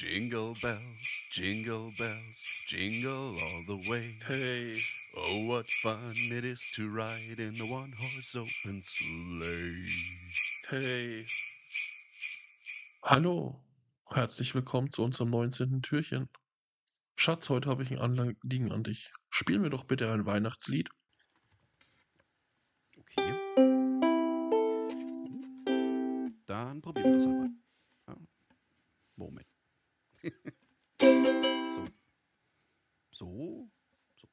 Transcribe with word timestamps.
Jingle 0.00 0.56
bells, 0.62 1.28
jingle 1.30 1.92
bells, 1.98 2.44
jingle 2.68 3.36
all 3.36 3.62
the 3.66 3.90
way. 3.90 4.14
Hey, 4.26 4.78
Oh, 5.14 5.46
what 5.46 5.66
fun 5.66 6.14
it 6.32 6.42
is 6.42 6.72
to 6.76 6.88
ride 6.88 7.38
in 7.38 7.60
a 7.60 7.66
one 7.70 7.92
horse 8.00 8.34
open 8.34 8.80
sleigh. 8.82 9.90
hey. 10.70 11.26
Hallo, 13.02 13.60
herzlich 14.10 14.54
willkommen 14.54 14.90
zu 14.90 15.02
unserem 15.02 15.28
19. 15.28 15.82
Türchen. 15.82 16.30
Schatz, 17.14 17.50
heute 17.50 17.68
habe 17.68 17.82
ich 17.82 17.90
ein 17.90 17.98
Anliegen 17.98 18.72
an 18.72 18.82
dich. 18.82 19.12
Spiel 19.28 19.58
mir 19.58 19.68
doch 19.68 19.84
bitte 19.84 20.10
ein 20.10 20.24
Weihnachtslied. 20.24 20.88
Okay. 22.96 23.34
Dann 26.46 26.80
probieren 26.80 27.04
wir 27.04 27.12
das 27.12 27.26
mal. 27.26 27.34
Ja. 27.34 27.36
Moment. 27.36 27.59
So. 30.20 31.84
So. 33.10 33.70
So. 34.16 34.28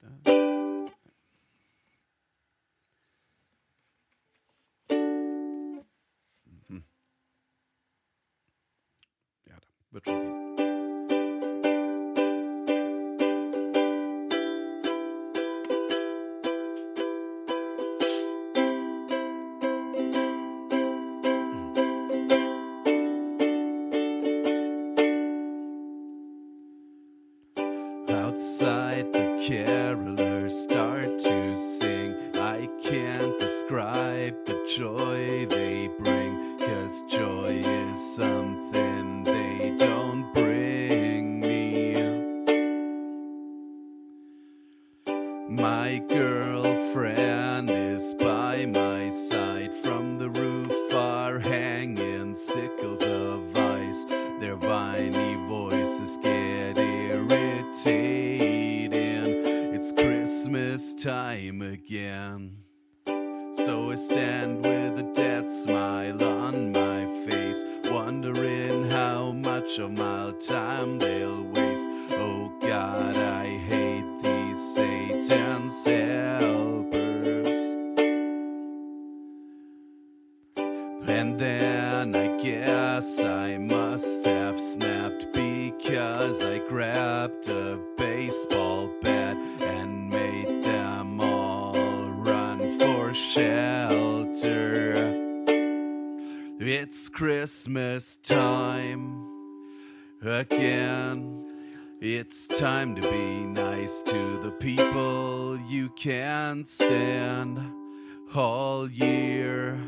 Da. 0.00 0.08
Mhm. 6.68 6.84
Ja, 9.46 9.60
da 9.60 9.68
wird 9.90 10.06
schon 10.06 10.20
gehen. 10.22 10.43
Outside 28.34 29.12
the 29.12 29.38
carolers 29.46 30.50
start 30.50 31.20
to 31.20 31.54
sing. 31.54 32.16
I 32.34 32.68
can't 32.82 33.38
describe 33.38 34.44
the 34.44 34.58
joy 34.76 35.46
they 35.46 35.88
bring, 36.00 36.58
cause 36.58 37.04
joy 37.04 37.62
is 37.64 38.16
something 38.16 39.22
they 39.22 39.76
don't 39.78 40.34
bring 40.34 41.38
me. 41.38 41.94
My 45.48 46.02
girlfriend 46.08 47.70
is 47.70 48.14
by 48.14 48.66
my 48.66 49.10
side. 49.10 49.72
From 49.76 50.18
the 50.18 50.30
roof 50.30 50.92
are 50.92 51.38
hanging 51.38 52.34
sickles 52.34 53.02
of 53.02 53.56
ice. 53.56 54.04
Their 54.40 54.56
viney 54.56 55.36
voices 55.46 56.18
Christmas 60.54 60.94
time 60.94 61.62
again. 61.62 62.58
So 63.06 63.90
I 63.90 63.96
stand 63.96 64.64
with 64.64 65.00
a 65.00 65.12
dead 65.12 65.50
smile 65.50 66.22
on 66.22 66.70
my 66.70 67.06
face, 67.26 67.64
wondering 67.86 68.88
how 68.88 69.32
much 69.32 69.80
of 69.80 69.90
my 69.90 70.32
time 70.38 71.00
they'll 71.00 71.42
waste. 71.42 71.88
Oh 72.12 72.52
God, 72.60 73.16
I 73.16 73.46
hate 73.46 74.22
these 74.22 74.74
Satan's 74.76 75.84
helpers. 75.84 77.74
And 81.08 81.36
then 81.36 82.14
I 82.14 82.40
guess 82.40 83.18
I 83.18 83.58
must 83.58 84.24
have 84.24 84.60
snapped 84.60 85.32
because 85.32 86.44
I 86.44 86.58
grabbed 86.58 87.48
a 87.48 87.80
baseball 87.96 88.88
bat 89.02 89.36
and 89.62 89.93
shelter. 93.14 94.94
It's 96.58 97.08
Christmas 97.08 98.16
time 98.16 99.24
again. 100.20 101.44
It's 102.00 102.48
time 102.48 102.96
to 102.96 103.02
be 103.02 103.44
nice 103.44 104.02
to 104.02 104.38
the 104.42 104.50
people 104.50 105.58
you 105.68 105.90
can't 105.90 106.68
stand 106.68 107.60
all 108.34 108.90
year. 108.90 109.78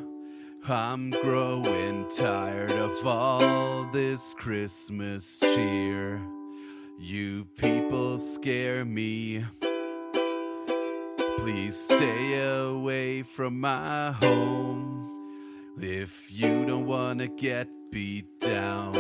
I'm 0.68 1.10
growing 1.10 2.06
tired 2.08 2.70
of 2.70 3.06
all 3.06 3.84
this 3.92 4.34
Christmas 4.34 5.40
cheer. 5.40 6.22
You 6.98 7.44
people 7.56 8.18
scare 8.18 8.84
me. 8.84 9.44
Please 11.46 11.76
stay 11.76 12.40
away 12.40 13.22
from 13.22 13.60
my 13.60 14.10
home. 14.10 15.76
If 15.80 16.28
you 16.32 16.66
don't 16.66 16.86
want 16.86 17.20
to 17.20 17.28
get 17.28 17.68
beat 17.92 18.40
down, 18.40 18.92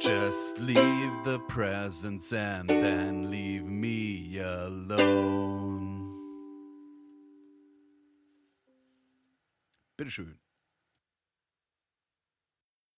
just 0.00 0.58
leave 0.58 1.12
the 1.24 1.38
presents 1.48 2.32
and 2.32 2.66
then 2.70 3.30
leave 3.30 3.66
me 3.66 4.38
alone. 4.38 6.08
Bitteschön. 9.98 10.38